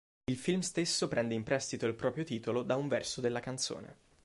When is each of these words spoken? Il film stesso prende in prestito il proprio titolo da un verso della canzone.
Il 0.31 0.35
film 0.35 0.61
stesso 0.61 1.07
prende 1.07 1.35
in 1.35 1.43
prestito 1.43 1.85
il 1.85 1.93
proprio 1.93 2.23
titolo 2.23 2.63
da 2.63 2.75
un 2.75 2.87
verso 2.87 3.21
della 3.21 3.39
canzone. 3.39 3.97